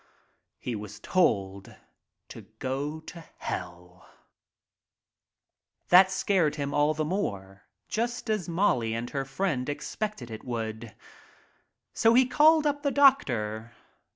He 0.57 0.75
was 0.75 0.99
told 0.99 1.75
to 2.29 2.41
go 2.57 3.01
to 3.01 3.23
Hell! 3.37 4.09
That 5.89 6.09
scared 6.09 6.55
him 6.55 6.73
all 6.73 6.95
the 6.95 7.05
more, 7.05 7.65
just 7.87 8.27
as 8.27 8.49
Molly 8.49 8.95
and 8.95 9.11
her 9.11 9.25
friend 9.25 9.69
expected 9.69 10.31
it 10.31 10.43
would. 10.43 10.95
So 11.93 12.15
he 12.15 12.25
called 12.25 12.65
up 12.65 12.81
the 12.81 12.89
doctor. 12.89 13.73